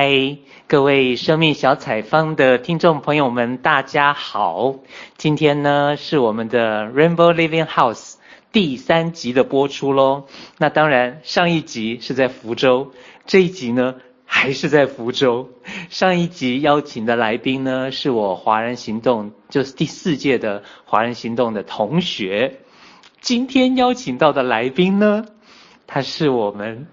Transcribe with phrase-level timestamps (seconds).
[0.00, 0.36] 嗨，
[0.68, 4.76] 各位生命小采访的听众朋友们，大家好！
[5.16, 8.14] 今天呢是我们的 Rainbow Living House
[8.52, 10.26] 第三集的播出喽。
[10.56, 12.92] 那当然，上一集是在福州，
[13.26, 15.50] 这一集呢还是在福州。
[15.90, 22.60] 上一集邀请的来宾呢是我华人行动，就是第四届的华人行动的同学。
[23.20, 25.24] 今天邀请到的来宾呢，
[25.88, 26.86] 他是我们。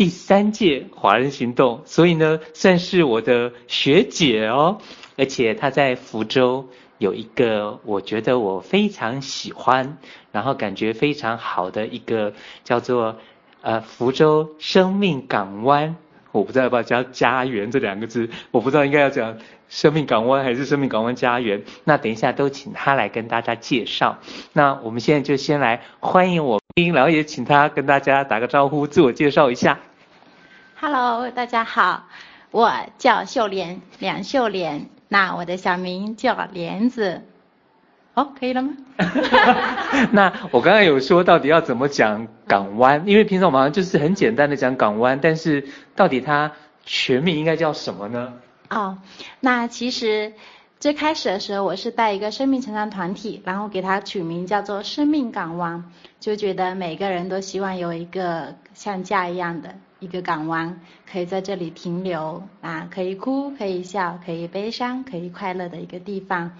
[0.00, 4.78] 第三届华人行动，所以呢，算是我的学姐哦。
[5.18, 9.98] 而且她在福州有一个我觉得我非常喜欢，
[10.32, 12.32] 然后感觉非常好的一个
[12.64, 13.16] 叫做
[13.60, 15.94] 呃福州生命港湾。
[16.32, 19.36] 我不知道要不要加家园这两个字，我不知道应该要讲
[19.68, 21.62] 生命港湾还是生命港湾家园。
[21.84, 24.16] 那等一下都请她来跟大家介绍。
[24.54, 26.58] 那我们现在就先来欢迎我，
[26.94, 29.78] 然后也请她跟大家打个招呼，自我介绍一下。
[30.82, 32.08] Hello，大家好，
[32.50, 37.20] 我叫秀莲，梁秀莲，那我的小名叫莲子，
[38.14, 38.72] 哦，可以了吗？
[40.12, 46.52] 那我刚刚有说到底要怎么讲港湾，因为平常我们好像就是很简单的讲港湾，但是到底它
[46.82, 48.32] 全名应该叫什么呢？
[48.70, 48.96] 哦，
[49.40, 50.32] 那其实
[50.78, 55.84] 最开始的时候我是带一个生命成长团体，然后给它取名叫做生命港湾，
[56.20, 59.74] 就觉得每个人都希望有一个像家一样的。
[60.00, 66.52] 一个港湾，可以在这里停留啊，可以哭，可以笑，可以悲伤，可以快乐的一个地方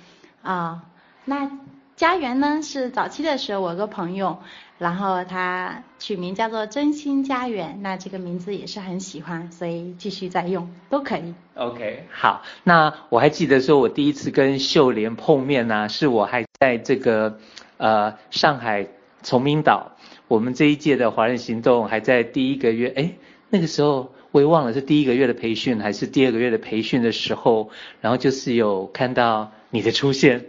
[0.42, 0.84] 啊。
[1.24, 1.50] 那
[1.96, 4.38] 家园呢，是早期的时候我有个朋友，
[4.78, 11.34] 然后他取名叫做真心家园，那这个名字也是很喜欢，所以继续在用都可以。
[11.54, 17.38] OK，好，那我还记得说我第一次跟秀莲碰面呢、是我还在这个
[17.76, 18.86] 呃上海
[19.22, 19.92] 崇明岛，
[20.26, 23.12] 我们这一届的华人行动还在第一个月，哎。
[23.50, 27.70] 那个时候我也忘了是第一个月的培训还是第二个月的培训的时候，
[28.00, 30.46] 然后就是有看到你的出现，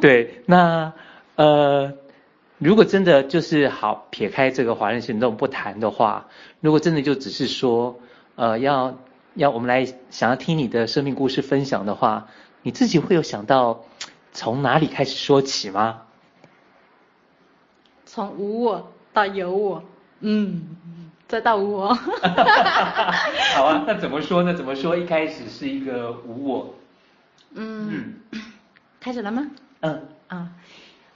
[0.00, 0.92] 对，那
[1.36, 1.94] 呃，
[2.58, 6.28] 如果真的就是好撇开这个华人行动不谈的话，
[6.60, 8.00] 如果真的就只是说
[8.34, 8.98] 呃要
[9.34, 12.28] 要我们来想要听你的生命故事分享的话，
[12.62, 13.84] 你自己会有想到
[14.32, 16.02] 从哪里开始说起吗？
[18.04, 19.84] 从无我到有我，
[20.20, 20.76] 嗯。
[21.32, 21.94] 这倒无我，
[23.56, 24.52] 好啊，那怎么说呢？
[24.52, 24.94] 怎么说？
[24.94, 26.74] 一开始是一个无我。
[27.54, 28.16] 嗯，
[29.00, 29.50] 开始了吗？
[29.80, 30.50] 嗯啊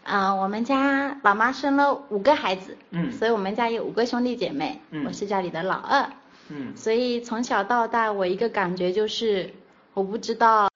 [0.04, 6.08] 啊，我们家老妈生了五个孩子，嗯，所以我们家有五个兄弟姐妹，嗯，我是家里的老二，
[6.48, 9.52] 嗯，所以从小到大我一个感觉就是
[9.92, 10.70] 我不知道，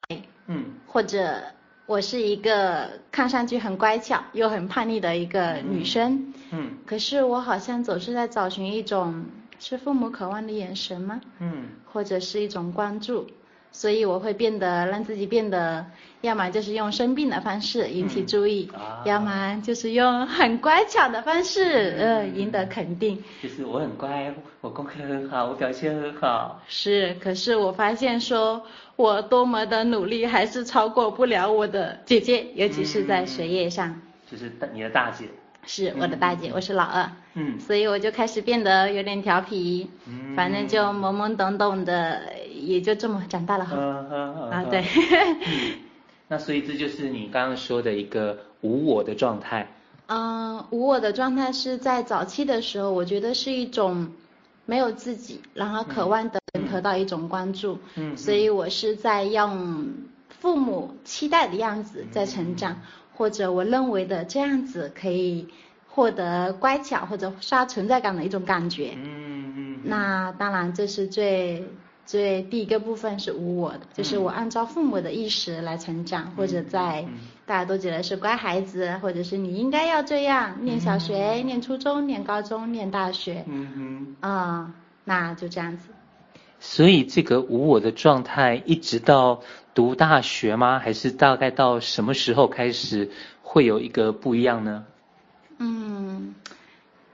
[0.48, 1.42] 嗯，或者。
[1.90, 9.24] 我是一个看上去很乖巧又很叛逆的一个女生，嗯，可是我好像总是在找寻一种
[9.58, 11.20] 是父母渴望的眼神吗？
[11.40, 13.26] 嗯，或者是一种关注。
[13.72, 15.86] 所以我会变得让自己变得，
[16.20, 23.22] 要么就是用生病的方式引起注意，嗯啊、要么就是用很乖巧的方式，呃，赢得肯定。
[23.42, 26.60] 就是我很乖，我功课很好，我表现很好。
[26.68, 28.62] 是，可是我发现说，
[28.96, 33.88] 我多么的努力，还是超过不了我的姐姐，尤其是在学业上。
[33.88, 35.26] 嗯、就是你的大姐。
[35.66, 37.10] 是我的大姐，嗯、我是老二。
[37.34, 37.58] 嗯。
[37.60, 42.20] 所以我就开始变得有点调皮，嗯，反正就懵懵懂懂的。
[42.62, 43.74] 也就这么长大了哈。
[44.50, 44.84] 啊，对。
[45.46, 45.72] 嗯，
[46.28, 49.66] 那所以这就是你刚刚说的一个无我的状态。
[50.08, 54.12] 嗯，无我的状态是在早期的时候，我觉得是一种
[54.66, 56.38] 没有自己，然后渴望得
[56.70, 57.78] 得到一种关注。
[57.94, 58.14] 嗯。
[58.14, 59.88] 所以我是在用
[60.28, 62.78] 父母期待的样子在成长，
[63.20, 65.46] 或者我认为的这样子可以
[65.86, 68.94] 获得乖巧或者刷存在感的一种感觉。
[68.96, 69.80] 嗯嗯。
[69.84, 71.68] 那当然这是最。
[72.06, 77.06] 最第一个部分是无我的，就是我按照父母的意识来成长，嗯、或者在
[77.46, 85.90] 大家都觉得是乖孩子，或者是你应该要这样，念小学、嗯、念初中、念高中、念大学，嗯哼，啊、嗯，那就这样子。
[86.58, 89.42] 所以这个无我的状态一直到
[89.74, 90.78] 读大学吗？
[90.78, 93.10] 还是大概到什么时候开始
[93.42, 94.84] 会有一个不一样呢？
[95.58, 96.34] 嗯，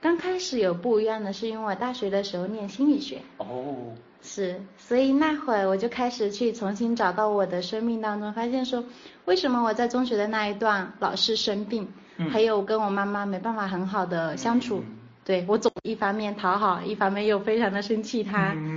[0.01, 3.21] 刚开始有不一样的是因为我大学的时候念心理学。
[3.37, 3.93] 哦。
[4.19, 8.83] 是，所以那会儿我就开始去重新找到我的生命当中，发现说，
[9.25, 11.87] 为什么我在中学的那一段老是生病，
[12.17, 18.76] 嗯、还有跟我妈妈没办法很好的相处，嗯、对我总一方面讨好，一方面又非常的生气她，嗯、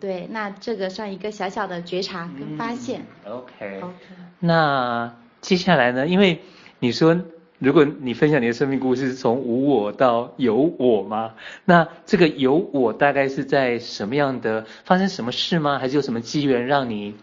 [0.00, 3.02] 对，那这个算一个小小的觉察跟发现。
[3.24, 3.94] 嗯、OK OK。
[4.40, 6.06] 那接下来呢？
[6.06, 6.40] 因为
[6.78, 7.18] 你说
[7.58, 11.32] 如果你分享你的生命故事，从无我到有我吗？
[11.64, 15.78] 那这个有我大概是在什么样的发生什么事吗？
[15.78, 17.14] 还是有什么机缘让你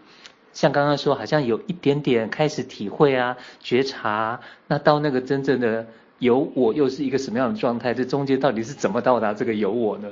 [0.54, 4.40] 像刚刚说，好像有一点点开始体会啊、觉察？
[4.68, 5.86] 那到那个真正的
[6.18, 7.94] 有我又是一个什么样的状态？
[7.94, 10.08] 这中间到底是怎么到达这个有我呢？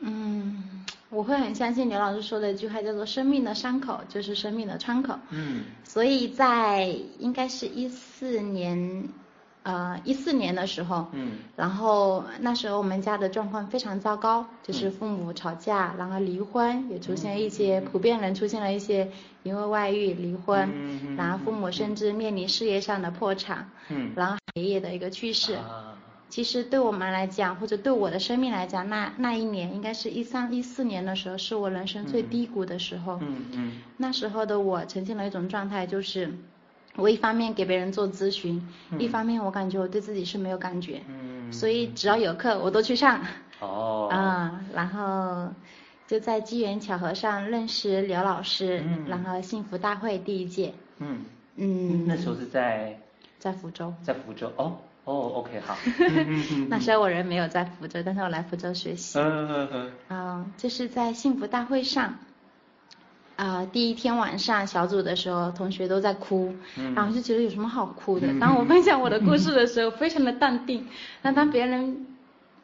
[0.00, 0.83] 嗯。
[1.14, 5.16] 我会很相信刘老师说的一句话，叫做“生命的伤口就是生命的窗口”。
[5.30, 6.86] 嗯，所以在
[7.18, 9.08] 应该是一四年，
[9.62, 19.10] 呃，一四年的时候，嗯，然后那时候我们家的状况非常糟糕，就是父母吵架，嗯、然后离婚，也出现一些、嗯、普遍人出现了一些
[19.44, 25.54] 因为外遇离婚，嗯、然后父母甚至面临事业上的破产，嗯，然后爷爷的一个去世。
[25.54, 25.96] 啊
[26.34, 33.20] 其实对我们来讲，或者对我的生命来讲，那那一年应该是一三一四年的时候，是我人生最低谷的时候。
[33.22, 33.72] 嗯嗯。
[33.98, 36.28] 那时候的我呈现了一种状态，就是
[36.96, 38.60] 我一方面给别人做咨询，
[38.98, 41.00] 一方面我感觉我对自己是没有感觉。
[41.06, 41.52] 嗯。
[41.52, 43.20] 所以只要有课我都去上。
[43.60, 44.08] 哦。
[44.10, 45.52] 啊，然后
[46.08, 50.74] 就在机缘巧合上认识刘老师，然后幸福大会第一届。
[50.98, 51.24] 嗯。
[51.54, 52.06] 嗯。
[52.08, 52.98] 那时候是在。
[53.38, 53.94] 在福州。
[54.02, 54.78] 在福州哦。
[55.04, 55.76] 哦、oh，OK，好。
[56.70, 59.18] 那时候我人没有在福州，但是我来福州学习。
[59.18, 59.92] 嗯嗯嗯。
[60.08, 62.18] 嗯，就是在幸福大会上，
[63.36, 68.28] 啊、呃，第一天晚上小组的时候，同学都在哭，嗯、然后就觉得有什么好哭的。
[68.40, 70.86] 当我分享我的故事的时候， 非常的淡定。
[71.20, 72.06] 那当别人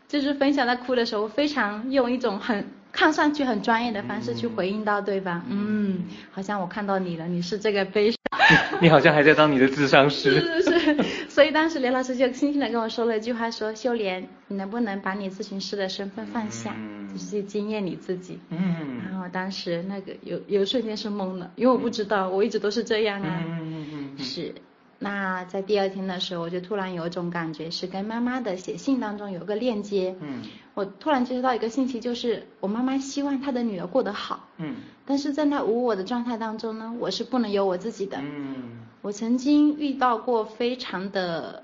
[0.09, 5.45] 就是分享在哭的时候，我非常用一种很看上去很专业的方式去回应到对方。
[5.49, 8.17] 嗯，嗯，好像我看到你了，你是这个悲伤。
[8.81, 10.41] 你好像还在当你的智商师。
[10.41, 18.39] 是是是，所以当时刘老师就轻轻的跟我说了一句话，说秀莲，你能不能把你咨询师的身份放下，嗯、就是去惊艳你自己。
[18.51, 19.01] 嗯。
[19.11, 23.43] 然后当时那个有有瞬间是懵了，因为我不知道，我一直都是这样啊。
[23.47, 24.23] 嗯嗯嗯嗯。
[24.23, 24.55] 是。
[25.03, 30.15] 那在第二天的时候，我就突然有一种感觉，是跟妈妈的写信当中有个链接。
[30.21, 30.43] 嗯。
[30.75, 34.47] 我突然接收到一个信息，就是我妈妈希望她的女儿过得好。
[34.59, 34.77] 嗯。
[35.07, 38.19] 但是在那无我的状态当中呢，我是不能有我自己的。
[38.21, 38.81] 嗯。
[39.01, 41.63] 我曾经遇到过非常的，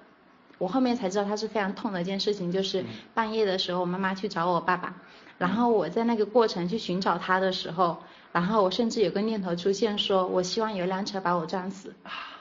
[0.56, 4.96] 我后面才知道它是非常痛的一件事情，就是半夜的时候，我妈妈去找我爸爸，
[5.36, 7.98] 然后我在那个过程去寻找他的时候，
[8.32, 11.92] 然后我甚至有个念头出现，说我希望有一辆车把我撞死。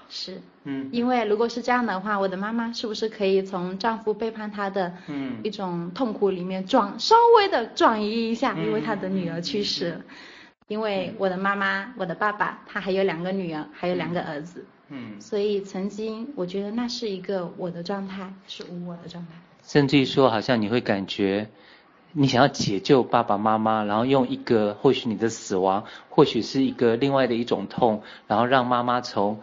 [0.08, 10.02] 是，嗯，因为如果是这样的话，我的妈妈是不是可以从丈夫背叛她的，嗯，一种痛苦里面转稍微的转移一下，因为她的女儿去世了，
[10.68, 21.50] 因为我的妈妈，我的爸爸，他还有两个女儿，还有两个儿子，嗯，所以曾经我觉得那是一个我的状态，是无我的状态，甚至于说好像你会感觉，
[22.14, 29.42] 你想要解救爸爸妈妈，然后用一个或许你的死亡，或许是一个另外的一种痛，然后让妈妈从。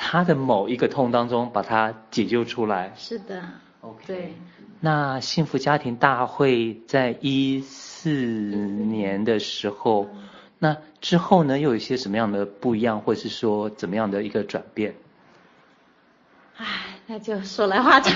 [0.00, 2.92] 他的某一个痛当中，把他解救出来。
[2.96, 3.42] 是的
[3.80, 3.96] ，OK。
[4.06, 4.34] 对。
[4.80, 10.28] 那幸福家庭大会在一四年的时候，嗯、
[10.60, 14.94] 那之后呢，又有一些什么样的不一样，或者是说怎么样的一个转变？
[16.56, 16.64] 唉，
[17.06, 18.14] 那就说来话长，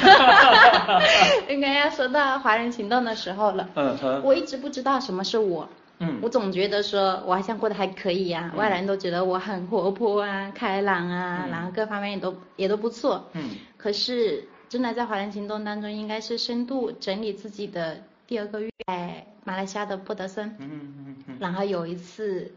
[1.51, 3.69] 应该要说到华人行动的时候了。
[3.75, 4.23] 嗯哼。
[4.25, 5.69] 我一直不知道什么是我。
[6.03, 13.31] 嗯，我总觉得说我好像过得还可以啊，嗯、外人都觉得我很活泼啊、开朗啊，嗯、然后各方面也都也都不错。
[13.35, 13.51] 嗯。
[13.77, 20.57] 可是真的在华人行动当中，应该是深度整理自己的第二个月，在马来西亚的波德森。
[20.59, 21.37] 嗯嗯嗯。
[21.39, 22.53] 然后有一次，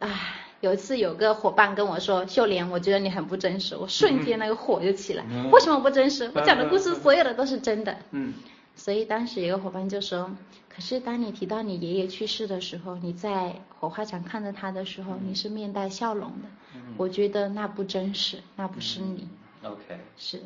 [0.00, 0.10] 唉，
[0.60, 5.24] 有一次有个伙伴跟我说：“秀莲，我觉得你很不真实。”我瞬间那个火就起来。
[5.30, 6.30] 嗯、为什么不真实？
[6.34, 7.96] 我讲的故事所有的都是真的。
[8.10, 8.34] 嗯。
[8.76, 10.30] 所以当时有个伙伴就说。
[10.68, 16.48] 可是当你提到你爷爷去世的时候，你在火化场看着他的时候，嗯、你是面带笑容的。
[16.74, 19.26] 嗯、我觉得那不真实，那不是你。
[19.62, 19.98] 嗯、OK。
[20.18, 20.42] 是，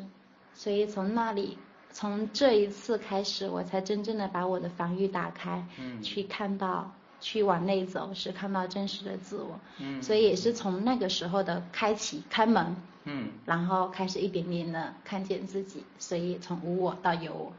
[0.53, 1.57] 所以从那里，
[1.91, 9.59] 从这一次开始，我才真正的把我的防御打开，嗯、去看到，去往内走，是看到真实的自我。
[9.79, 10.01] 嗯。
[10.01, 12.73] 所以也是从那个时候的开启开门，
[13.03, 17.53] 嗯，然后开始一点点的看见自己，所以从无我到有我。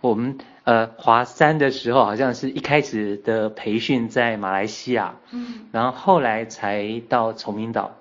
[0.00, 7.96] 我们呃华三的时候，好像是一开始的培训在马来西亚，嗯，然后后来才到崇明岛，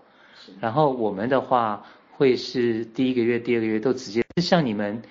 [0.60, 5.02] 然后我们的话会是第一个月、第二个月都直接，是像你们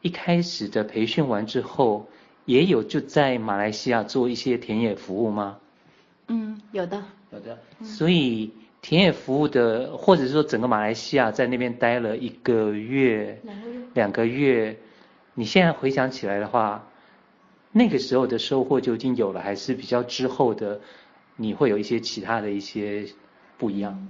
[0.00, 2.08] 一开始的培训完之后，
[2.46, 5.58] 也有就在马来西亚做一些田野服务吗？
[6.28, 7.02] 嗯，有的，
[7.32, 7.58] 有的。
[7.80, 8.50] 嗯、所以
[8.82, 14.76] 田野服务的，或者是说整个马来西亚在那边待了一个月，两个月，两个月。
[15.34, 16.86] 你现在回想起来的话，
[17.72, 20.80] 那个时候的收获就已经有了，还是比较之后的，
[21.36, 23.06] 你会有一些其他的一些
[23.58, 24.08] 不一样？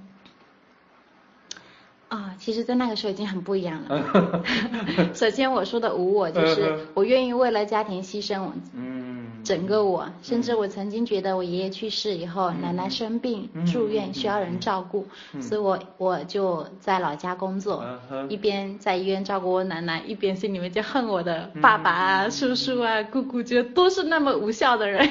[2.08, 4.44] 啊、哦，其实，在那个时候已经很不一样了。
[5.14, 9.03] 首先，我说的无我就是我愿意为了家庭牺牲我，嗯，
[9.44, 15.06] 整个我，甚至我曾经觉得我爷爷去世以后，奶奶生病住院需要人照顾，
[15.40, 17.84] 所以我我就在老家工作，
[18.28, 25.06] 一边在医院照顾我奶奶，一边心里面就恨我的爸爸啊、叔叔啊、姑姑，觉得都是那么无效的人。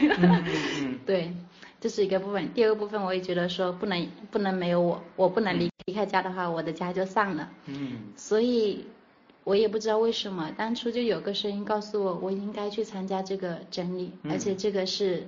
[1.05, 1.31] 对。
[1.79, 7.49] 这是一个部分，第二个部分我也觉得说不能不能没有我，我不能离离开家的话，我的家就散了。
[7.65, 8.85] 嗯，所以
[9.43, 15.27] 我也不知道为什么，当初就有个声音告诉我，我应该去参加这个整理，而且这个是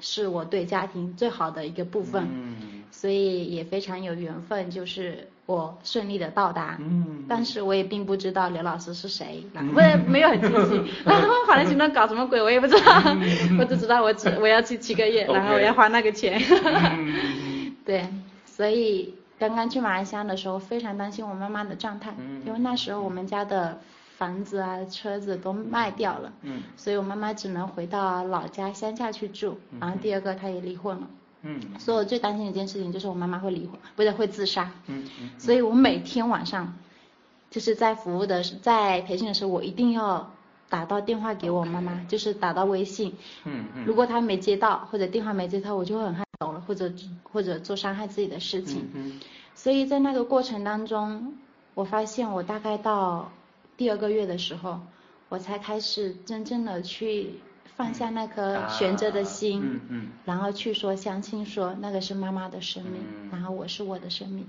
[0.00, 2.26] 是我对家庭最好的一个部分。
[2.30, 5.28] 嗯，所以也非常有缘分，就是。
[5.46, 9.44] 我顺利的到达，嗯，但是我也并不知道刘老师是谁，
[9.76, 10.92] 我也没有很清晰。
[11.04, 13.16] 然后华人行动搞什么鬼，我也不知道，
[13.56, 16.42] 我只知道我只我要去七个月，然后我要花那个钱。
[17.86, 18.04] 对，
[18.44, 22.14] 所以刚刚去马来西亚的时候，非常担心我妈妈的状态，
[22.44, 23.78] 因为那时候我们家的
[24.16, 29.58] 房子啊、车子都卖掉了，嗯，所以我妈妈只能回到老家乡下去住。
[29.78, 31.06] 然后第二个，她也离婚了。
[31.42, 34.70] 嗯，所以我最担心的一件事情就是我妈妈会离婚，不是会自杀。
[34.86, 35.30] 嗯嗯。
[35.38, 36.74] 所以我每天晚上，
[37.50, 40.32] 就是在服务的，在培训的时候，我一定要
[40.68, 43.14] 打到电话给我妈妈，就是打到微信。
[43.44, 43.84] 嗯嗯。
[43.84, 48.88] 如果她没接到或者电话没接到，我就会很害怕了，或者或者做伤害自己的事情。
[48.94, 49.20] 嗯。
[49.54, 51.34] 所以在那个过程当中，
[51.74, 53.30] 我发现我大概到
[53.76, 54.80] 第二个月的时候，
[55.28, 57.40] 我才开始真正的去。
[57.76, 64.48] 放下那颗悬着的心，嗯嗯，然后去说相信说那个是妈妈的生命，然后我是我的生命。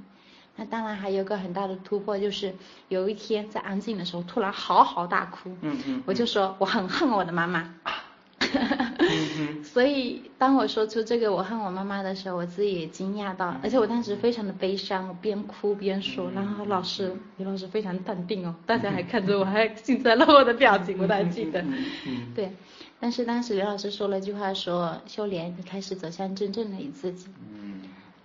[0.55, 2.55] 那当然还有个很大的突破，就是
[2.87, 7.75] 有一天在安静的时候，突然嚎啕大哭，嗯嗯，我就说我很恨我的妈妈。
[9.63, 21.63] 所以当我说出这个我恨我妈妈的时候，我自己也惊讶到，而且我当时非常的悲伤，我边哭边说，然后老师李老师非常淡定哦，大家还看着我，还幸灾乐祸的表情，我都还记得，
[22.35, 22.51] 对。
[22.99, 27.27] 但是当时刘老师说了一句话说，说秀莲，你开始走向真正的你自己。
[27.53, 27.81] 嗯。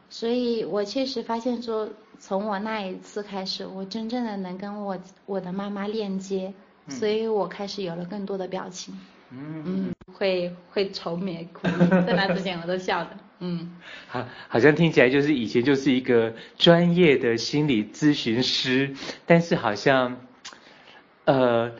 [0.08, 6.54] 所以我确实发现说，从我那一次开始，我真正的能跟我我的妈妈链接，
[6.88, 8.98] 所以我开始有了更多的表情。
[9.32, 9.62] 嗯。
[9.64, 13.10] 嗯，会会愁眉苦脸，在那之前我都笑的。
[13.40, 13.76] 嗯。
[14.08, 18.94] 好，好像听起来就是以前就是一个专业的心理咨询师，
[19.26, 20.20] 但是好像，
[21.24, 21.72] 呃。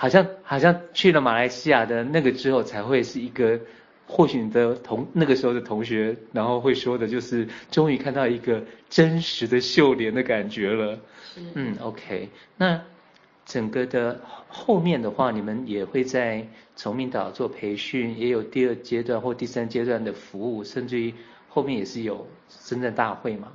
[0.00, 3.58] 好像好像去了马来西亚的那个之后，才会是一个，
[4.06, 11.00] 或许你的同那个时候的同学，然后会说的就是，终于看到一个真实的秀莲的感觉了。
[11.34, 12.80] 是嗯，OK，那
[13.48, 21.14] 整个的后面的话，你们也会在崇明岛做培训，也有第二阶段或第三阶段的服务，甚至于
[21.48, 23.48] 后面也是有深圳大会嘛。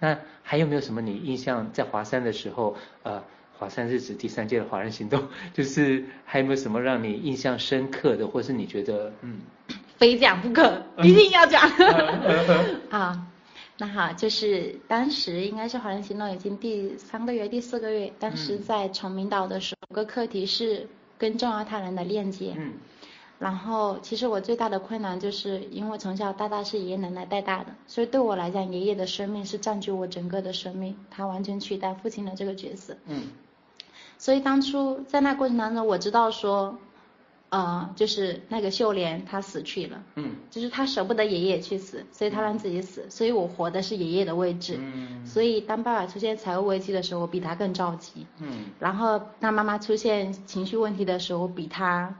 [0.00, 3.22] 那还有没有什么你印象在华山的时候，呃？
[3.58, 9.38] 华山是指第三届的华人行动， 就是还有没有什么让你印象深刻的，或是你觉得嗯，
[9.96, 11.62] 非讲不可，一定要讲
[12.90, 13.26] 啊？
[13.78, 22.54] 那好，就是当时应该是华人行动已经第三个月、第四个月，当时在崇明岛的时候，有个课题是跟重要他人的链接。
[22.56, 22.72] 嗯。
[23.38, 32.96] 然后，其实我最大的困难就是因为从小到大是爷爷奶奶带大的，所以对我来讲，爷爷的生命是占据我整个的生命，他完全取代父亲的这个角色。
[33.04, 33.24] 嗯。
[34.16, 36.78] 所以当初在那过程当中，我知道说，
[37.56, 52.14] 呃，就是那个秀莲她死去了，嗯，就是她舍不得爷爷去死，所以她让自己死，所以我活的是爷爷的位置，嗯，所以当爸爸出现财务危机的时候，我比他更着急，嗯，然后当妈妈出现情绪问题的时候，我比他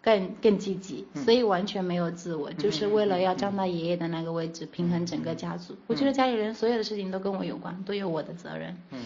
[0.00, 5.74] 更更积极，所以完全没有自我，就是为了要站到爷爷的那个位置，平衡整个家族。
[5.88, 9.00] 我觉得家里人所有的事情都跟我有关，都有我的责任，嗯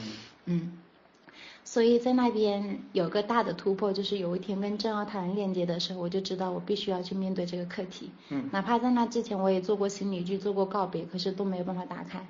[0.44, 0.73] 嗯。
[1.75, 8.12] 所以在那边有个大的突破，就是有一天跟正奥他人链接的时候，我就知道我必须要去面对这个课题。
[8.28, 8.49] 嗯。
[8.52, 12.25] 哪怕在那之前我也做过心理剧，做过告别，可是都没有办法打开。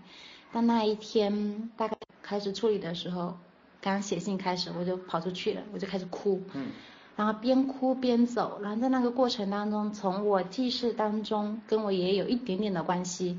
[0.51, 3.37] 但那一天大概开始处理的时候，
[3.83, 6.41] 刚写信开始，我就跑出去了，我就开始哭。
[6.55, 6.69] 嗯。
[7.15, 13.39] 然后边哭边走，然后在那个过程当中，从我记事当中跟我爷爷有一点点的关系，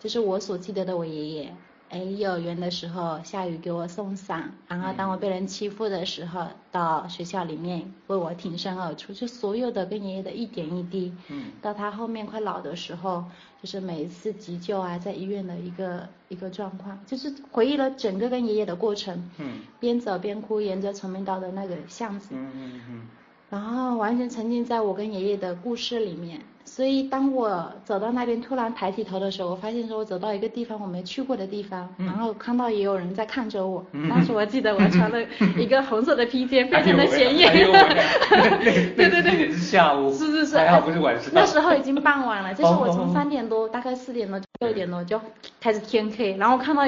[0.00, 1.56] 就是我所记得的我爷爷。
[1.88, 13.24] 哎，幼儿园的时候下雨给我送伞，然后当我被人欺负的时候，到学校里面为我挺身而出，就所有的跟爷爷的一点一滴，嗯，到他后面快老的时候，
[13.62, 23.06] 就是每一次急救啊，在医院的一个一个状况，就是回忆了整个跟爷爷的过程，嗯，边走边哭，沿着崇明岛的那个巷子，嗯嗯嗯，
[23.48, 26.40] 然后完全沉浸在我跟爷爷的故事里面。
[26.64, 33.82] 所以当我走到那边，突然抬起头的时候，我发现说我走到一个地方我没去过的地方，嗯、然后看到也有人在看着我。
[33.92, 35.18] 嗯、当时我记得我穿了
[35.56, 37.52] 一个红色的披肩， 非常的显眼。
[38.96, 40.12] 对对对，是下午。
[40.12, 41.30] 是是是，还好不是晚上。
[41.32, 45.20] 那时候已经傍晚了，就是我 从三点多，大概四点多六点多就
[45.60, 46.82] 开始天黑，然后看到。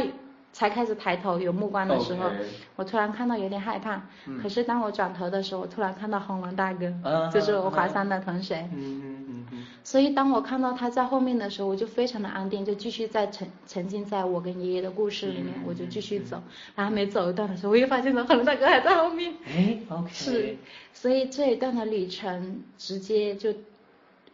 [0.58, 2.28] 才开始抬头有目光的时候.
[2.74, 4.02] 我突然看到有点害怕。
[4.26, 7.30] 嗯、可是当我转头的时候，我突然看到红龙大哥，uh.
[7.30, 8.68] 就是我华山的同学。
[8.74, 9.66] 嗯嗯嗯嗯。
[9.84, 16.42] 所以当我看到他在后面的时候，我就非常的安定，就继续在沉沉浸在我跟爷爷的故事里面，嗯、我就继续走。
[16.74, 19.32] 然后没走一段的时候，我又发现了红龙大哥还在后面。
[19.46, 20.10] 哎，OK。
[20.12, 20.56] 是，
[20.92, 23.54] 所以这一段的旅程直接就，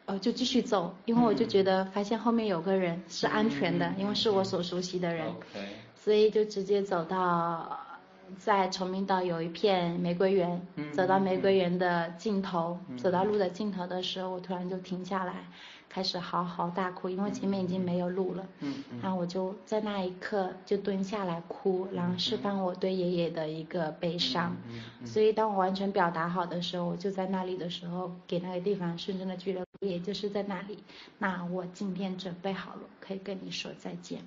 [0.07, 5.27] 呃，就继续走，因为我就觉得发现后面有个人是安全的，嗯、因为是我所熟悉的人。
[5.27, 5.61] OK。
[6.05, 7.81] 所以就直接走到，
[8.39, 15.47] 在崇明岛有一片玫瑰园，嗯、走到玫瑰园的尽头，嗯、走到路的尽头的时候，我突然就停下来，
[15.89, 18.47] 开始嚎啕大哭，因为前面已经没有路了。
[19.01, 24.55] 然后我就在那一刻就蹲下来哭，然后释放我对爷爷的一个悲伤。
[25.07, 30.85] 所以当我完全表达好的时候，我就在那里的时候，给那个地方深深的鞠了，也就是在那里。
[31.17, 34.21] 那我今天准备好了，可以跟你说再见。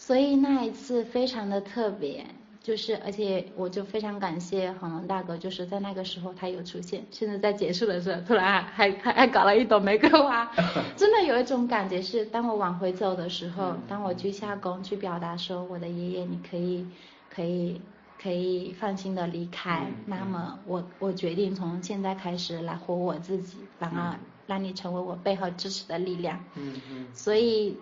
[0.00, 2.24] 所以那一次非常的特别，
[2.62, 10.50] 就是而且我就非常感谢红龙大哥，就是在那个时候他有出现，甚至在结束的时候突然还还还搞了一朵玫瑰花，
[10.96, 16.86] 真的有一种感觉是，当我往回走的时候，当我鞠下躬去表达说我的爷爷你可以
[17.28, 17.78] 可以
[18.20, 26.42] 可以放心的离开，那么我我决定从现在开始来活我自己，反而让你成为我背后支持的力量。
[26.56, 27.76] 嗯嗯，所以。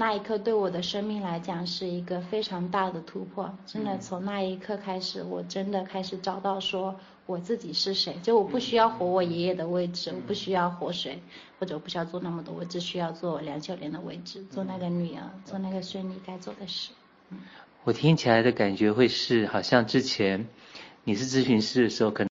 [0.00, 11.20] 那一刻对我的生命来讲是一个非常大的突破，真的从那一刻开始，我真的开始找到说我自己是谁，就我不需要活我爷爷的位置，我不需要活谁，
[11.58, 16.92] 或者我不需要做那么多，我只需要做梁秀莲的位置，做那个女儿，做那个孙女该做的事。
[17.84, 20.46] 我听起来的感觉会是，好像之前
[21.04, 22.29] 你是咨询师的时候可能。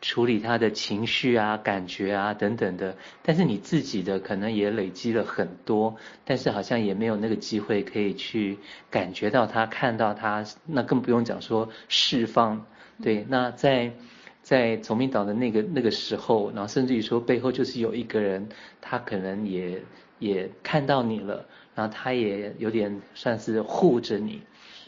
[0.00, 8.58] 处理他的情绪啊、感觉啊等等的，但是你自己的可能也累积了很多，但是好像也没有那个机会可以去
[8.90, 12.64] 感觉到他、看到他，那更不用讲说释放。
[13.02, 13.92] 对，那在
[14.42, 18.48] 在崇明岛的那个那个时候，然后甚至于说背后就是有一个人，
[18.80, 19.82] 他可能也
[20.18, 24.42] 也看到你了，然后他也有点算是护着你，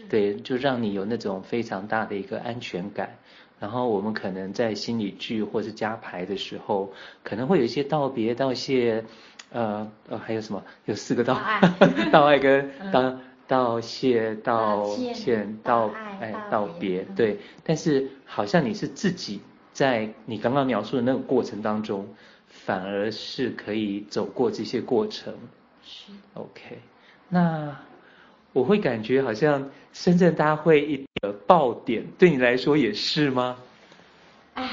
[0.08, 3.18] 对，就让你有那种非常大的一个安全感。
[3.62, 9.04] 然后我们可能在心理剧或是加牌的时候，可能会有一些道别、道谢，
[9.52, 10.64] 呃呃，还有什么？
[10.86, 11.40] 有四个道，
[12.10, 13.14] 道爱跟道
[13.46, 15.88] 道谢、道歉、道
[16.20, 17.38] 爱、道别，对。
[17.62, 19.40] 但是好像你是自己
[19.72, 22.04] 在你刚刚描述的那个过程当中，
[22.48, 25.32] 反而是可以走过这些过程。
[25.84, 26.10] 是。
[26.34, 26.80] OK，
[27.28, 27.76] 那。
[28.52, 33.56] 我会感觉好像深圳大会一个爆点，对你来说也是吗？
[34.54, 34.68] 哎，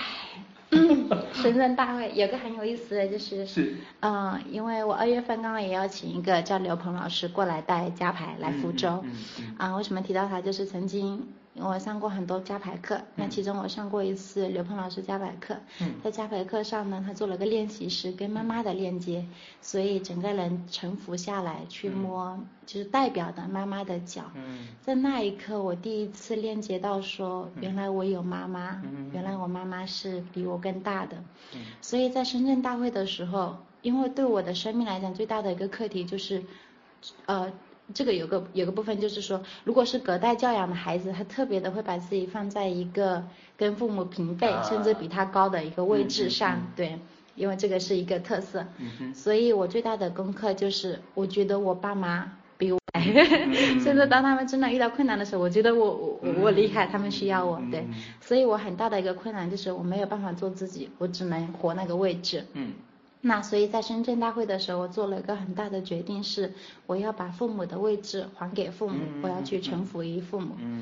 [1.33, 10.41] 深圳大会有个很有意思的就是，是，嗯，因为我二月份刚刚也邀请一个叫刘鹏老师过来带家牌来福州，嗯，嗯，嗯，啊，为什么提到他？
[10.41, 11.25] 就是曾经。
[11.55, 19.25] 我上过很多家排课，那其中我上过一次刘鹏老师家排课，嗯、在家排课上呢，他做了个练习是跟妈妈的链接，
[19.61, 24.31] 所以整个人沉浮下来去摸，嗯、就是代表的妈妈的脚。
[24.35, 31.17] 嗯、在那一刻，我第一次链接到说，原来我有妈妈，嗯、原来我妈妈是比我更大的。
[31.55, 36.41] 嗯、所以在深圳大会的时候，因为对我的生命来讲，最大的一个课题就是，
[37.25, 37.51] 呃。
[37.93, 43.23] 这个有个有个部分就是说，如果是隔代教养的孩子，他特别的会把自己放在一个
[43.57, 46.99] 跟父母平辈，啊、甚至比他高的一个位置上，嗯嗯嗯、对，
[47.35, 48.65] 因为这个是一个特色。
[48.77, 49.13] 嗯哼。
[49.15, 57.85] 所以我最大的功课就是，我觉得我爸妈比我，嗯、 甚至当他们真的遇到困难的时候，我觉得我我我厉害，他们需要我，对，
[58.21, 62.45] 所以我很大的一个困难就是我没有办法做自己，我只能活那个位置。
[62.53, 62.73] 嗯。
[63.21, 66.53] 那所以在深圳大会的时候，我做了一个很大的决定，是
[66.85, 70.55] 我要把父母的位置还给父母，嗯、我要去臣服于父母。
[70.59, 70.81] 嗯。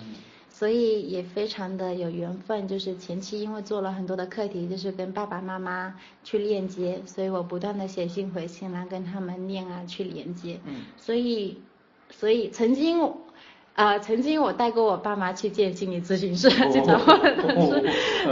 [0.49, 10.59] 所以也非常的有缘分，就是前期因为做了很多的课题，就是跟爸爸妈妈去链接，所以我不断的写信回信来跟他们念啊去连接。
[10.65, 10.81] 嗯。
[10.97, 11.61] 所以，
[12.11, 13.26] 所以曾经。
[13.77, 17.83] 啊、呃，曾经我带过我爸妈去见心理咨询师，去找我的老师，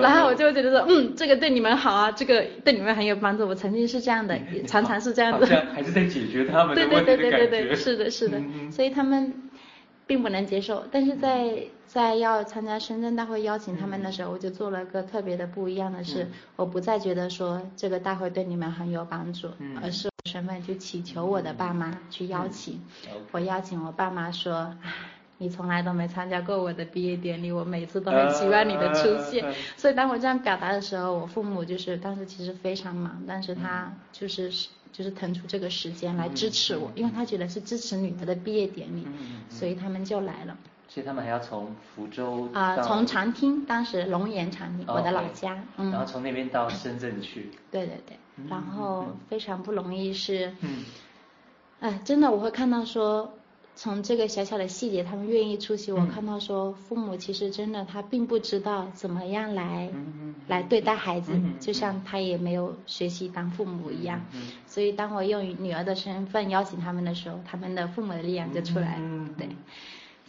[0.02, 3.48] 然后我就会觉得说，嗯，这个对你们好啊，这个对你们很有帮助。
[3.48, 5.46] 我曾经是这样的，也常常是这样的。
[5.72, 7.16] 还是在解决他们的 问题的感觉。
[7.16, 8.40] 对对对对对对，是的，是的。
[8.40, 9.32] 嗯、所以他们，
[10.08, 10.84] 并不能接受。
[10.92, 11.56] 但是在
[11.86, 19.50] 在要参加深圳大会邀请他们的时候，我就做了个特别的不一样的事，我不再觉得说这个大会对你们很有帮助，
[19.84, 22.82] 而是我身份去祈求我的爸妈去邀请。
[23.32, 24.74] 我邀请我爸妈说。
[25.38, 29.46] 你从来都没参加过我的毕业典礼，我每次都很期望你的出现。
[29.76, 34.50] 所以当我这样表达的时候，我父母就是当时其实非常忙，但是他就是
[34.94, 39.06] 就是腾出这个时间来支持我，因为他觉得是支持女儿的毕业典礼，
[39.50, 40.58] 所以他们就来了。
[40.88, 47.52] 所以他们还要从福州啊，从长汀，当时龙岩长汀，我的老家，嗯，然后从那边到深圳去。
[47.70, 48.18] 对对对，
[48.50, 50.86] 然后非常不容易是，嗯，
[51.82, 53.34] 哎，真的我会看到说。
[53.76, 55.92] 从这个小小的细节，他们愿意出席。
[55.92, 59.90] 我看到说，父母其实真的他并不知道怎么样来
[60.48, 64.22] 来对待孩子，就像他也没有学习当父母一样。
[64.66, 69.30] 所以当我用女儿的身份邀请他们的时候，他们的父母的力量就出来了。
[69.38, 69.50] 对，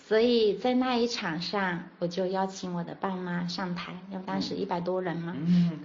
[0.07, 5.35] 所以在那一场上，我就邀请我的爸妈上台，因为当时一百多人嘛，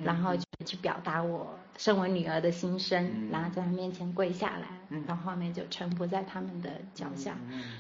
[0.04, 1.58] 然后就去表达我。
[1.78, 7.36] 身为女儿的心声，然后在他面前跪下来，嗯、然后后面就臣服在他们的脚下，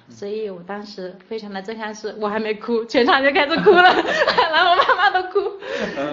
[0.09, 3.83] 所以我当时非常的震撼，是我还没哭，全场就开始哭了，
[4.51, 5.39] 然后我妈妈都哭。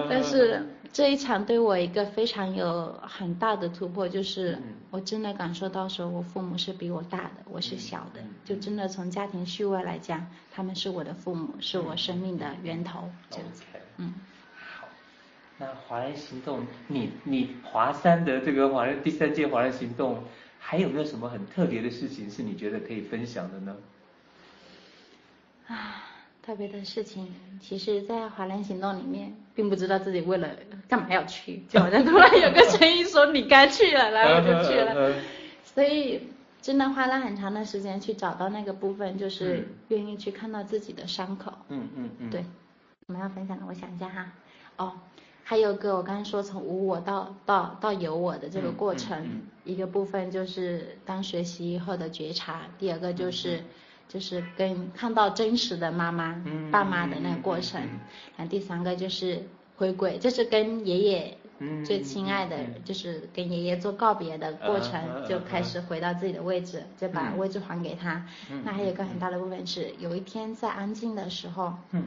[0.07, 4.57] 但是这一场对我一个非常有很大的突破，就是
[4.89, 13.63] 我真的感受到说，我父母是比我大的，我是小的，就真的从家庭序位来讲，他们是我的父母，是我生命的源头，这样子，
[13.97, 14.13] 嗯。
[15.61, 20.23] 那华人行动，你你华山的这个华人第三届华人行动，
[20.57, 23.75] 还有没有什么很特别的事情是你觉得可以分享的呢？
[25.67, 26.08] 啊，
[26.41, 30.49] 特别的事情，其实，在华人行动里面，并不知道自己为了
[30.87, 35.13] 干嘛要去，就好像突然有个声音说你该去了，然后我就去了，
[35.63, 36.27] 所以
[36.61, 41.53] 真的花了很长的时间去找到那个部分，就是愿意去看到自己的伤口。
[41.69, 42.29] 嗯嗯嗯。
[42.29, 42.43] 对，
[43.07, 44.31] 我们要分享的，我想一下哈，
[44.77, 44.93] 哦。
[45.41, 53.63] 还有个我刚才说从无我到到到有我的这个过程，嗯嗯嗯、一个部分就是当学习以后的觉察，第二个就是、嗯、
[54.09, 57.79] 就是跟看到真实的妈妈、嗯、爸妈的那个过程，
[58.35, 61.37] 然后、第三个就是回归，就是跟爷爷
[61.85, 68.25] 最亲爱的，嗯、就是跟爷爷做告别的过程，嗯、就开始回到自己的位置，嗯、就把位置还给他。
[68.51, 71.75] 嗯、那还有一个很大的部分是，有一天在安静的时候。
[71.91, 72.03] 嗯。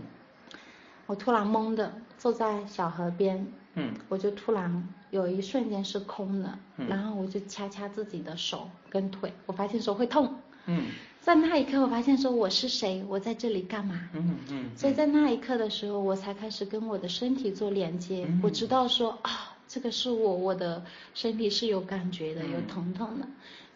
[1.07, 10.37] 我突然懵的坐在小河边，嗯，我就突然有一瞬间是空的，嗯，然后我就掐掐自己的手跟腿，我发现手会痛，
[10.67, 10.87] 嗯，
[11.23, 18.67] 在那一刻我发现说我是谁，我在这里干嘛，嗯嗯，嗯，所以在那一刻的时候我才开始跟我的身体做连接，嗯，我知。
[18.67, 23.27] 道说啊，这个是我，我的身体是有感觉的，有疼痛的，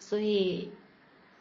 [0.00, 0.68] 所以。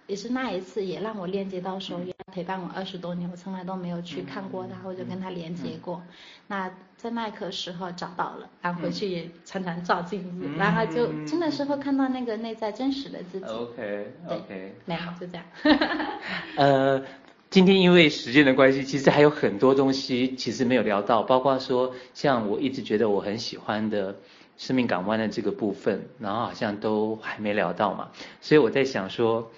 [0.07, 1.99] 也是那一次，也让我链接到说，
[2.36, 6.04] 陪伴我二十多年，我从来都没有去看过他，或者跟他连接过。
[6.48, 13.45] 那在那一刻时候找到了，然后回去也常常照镜子，然后就真的是会看到那个内在真实的自己。
[13.45, 15.45] OK OK，没有就这样。
[16.58, 17.02] 呃，
[17.50, 24.13] 今天因为时间的关系，其实还有很多东西其实没有聊到，包括说像我一直觉得我很喜欢的
[24.58, 28.10] 生命港湾的这个部分，然后好像都还没聊到嘛，
[28.41, 29.50] 所以我在想说。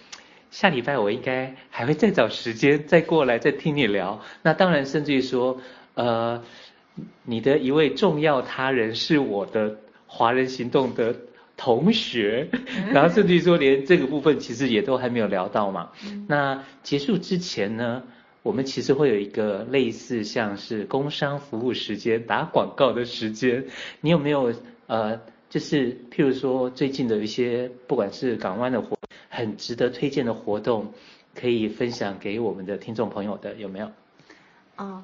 [0.49, 4.21] 下礼拜我应该还会再找时间再过来再听你聊。
[4.41, 5.60] 那当然，甚至于说，
[5.93, 6.43] 呃，
[7.23, 11.15] 你的一位重要他人是我的华人行动的
[11.57, 12.47] 同学，
[12.91, 15.91] 然后甚至于说连这个部分其实也都还没有聊到嘛。
[16.27, 18.03] 那结束之前呢，
[18.41, 23.65] 我们其实会有一个类似像是工商服务时间打广告的时间，
[24.01, 24.53] 你有没有
[24.88, 28.96] 呃，就是譬如说最近的一些不管是港湾的活。
[29.38, 30.91] 很值得推荐的活动，
[31.36, 33.91] 可以分享给我们的听众朋友的有没有？
[34.78, 35.04] 哦。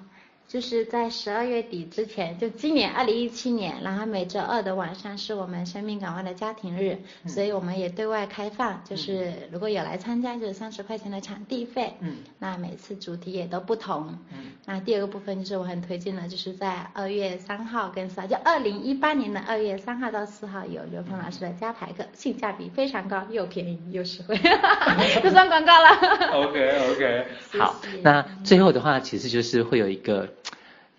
[0.53, 11.95] 就是在十二月底之前，就今年二零一七年，然后每周二的晚上是我们生命港湾的家庭日，嗯、所以我们也对外开放，就是如果有来参加，就是三十块钱的场地费。
[12.01, 12.17] 嗯。
[12.37, 14.15] 那每次主题也都不同。
[14.31, 14.51] 嗯。
[14.67, 24.37] 那第二个部分就是我很推荐的，就是在二月三号跟四号，就二零一八年的二月三号到四号有刘鹏老师的加排课，性价比非常高，又便宜又实惠，
[25.23, 25.89] 就算广告了。
[26.31, 27.25] OK OK，
[27.57, 30.31] 好，那最后的话其实就是会有一个。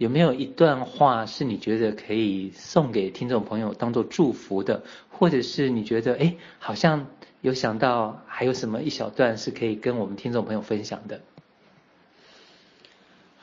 [0.05, 7.07] 有没有一段话是你觉得可以送给听众朋友当做祝福的，或者是你觉得哎，好像
[7.41, 11.23] 有想到还有什么一小段是可以跟我们听众朋友分享的？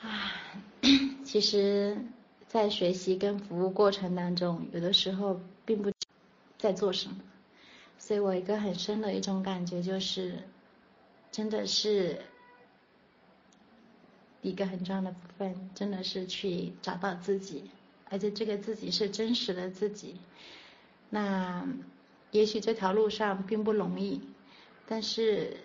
[0.04, 0.38] 啊，
[1.24, 1.97] 其实，
[2.47, 5.91] 在学习跟服务过程当中，有的时候并不
[6.60, 7.15] 在做什么，
[7.97, 10.43] 所以我一个很深的一种感觉就是，
[11.32, 12.21] 真的是。
[14.41, 17.69] 一个很重要的部分，真的是去找到自己，
[18.10, 20.15] 而且这个自己是真实的自己。
[21.10, 21.67] 那
[22.32, 24.21] 也许这条路上并不容易，
[24.88, 25.58] 但是，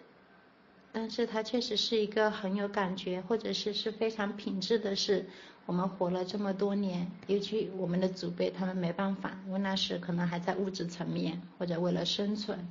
[0.93, 5.27] 但是它确实是一个很有感觉，或者是是非常品质的事。
[5.65, 12.69] 我们活了这么多年，尤其我们的祖辈，他们没办法，因为那时可能还在物质层面，或者为了生存。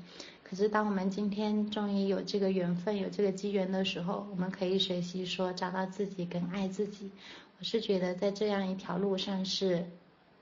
[0.47, 7.11] 可是当我们今天终于有这个缘分，有这个机缘的时候，我们可以学习说找到自己跟爱自己。
[7.59, 9.85] 我是觉得在这样一条路上是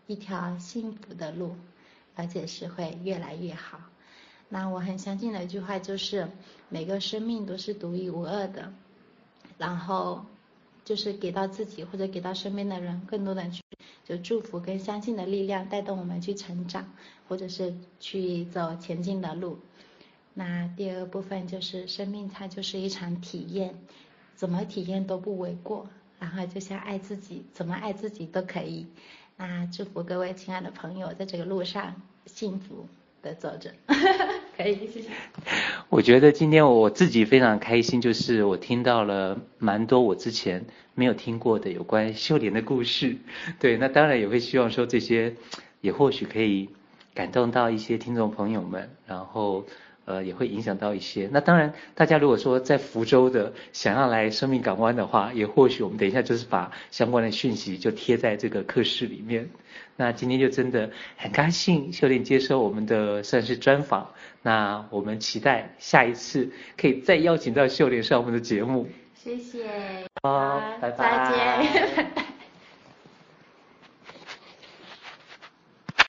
[0.06, 1.56] 一条幸福的路。
[2.16, 3.80] 而且是会越来越好。
[4.48, 6.30] 那我很相信的一句话就是，
[6.70, 8.72] 每个生命都是独一无二的。
[9.58, 10.24] 然后
[10.86, 13.64] 就是给到自己或者给到身边的人更多的去
[14.06, 16.94] 就祝福跟相信的力量，带动我们去成长，
[17.28, 19.58] 或者是去走前进的路。
[20.34, 23.76] 那第二部分就是生命，它就是一场体验，
[24.36, 25.88] 怎么体验都不为过。
[26.20, 28.88] 然后就像爱自己，怎么爱自己都可以。
[29.36, 31.94] 那祝福各位亲爱的朋友，在这个路上
[32.26, 32.88] 幸福
[33.22, 33.74] 的走着，
[34.56, 35.10] 可以谢谢。
[35.90, 40.64] 我觉得今天我自己非常开心，就是我听到了蛮多我之前
[40.96, 43.18] 没有听过的有关秀莲的故事。
[43.60, 45.36] 对，那当然也会希望说这些
[45.82, 46.70] 也或许可以
[47.14, 49.66] 感动到一些听众朋友们，然后。
[50.06, 51.30] 呃，也会影响到一些。
[51.32, 59.50] 那当然，大家如果说在福州的想要来生命港湾的话，也或许我们等一下就是把相关的讯息就贴在这个课室里面。
[59.96, 64.10] 那今天就真的很高兴秀莲接受我们的算是专访。
[64.42, 68.90] 那我们期待下一次可以再邀请到秀莲上我们的节目。
[69.16, 69.64] 谢谢。
[70.22, 71.32] 好，拜拜。
[71.32, 72.13] 再见。